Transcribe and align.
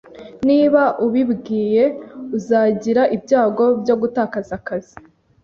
Niba 0.47 0.83
ubibwiye, 1.05 1.83
uzagira 2.37 3.03
ibyago 3.15 3.63
byo 3.81 3.95
gutakaza 4.01 4.51
akazi. 4.59 4.95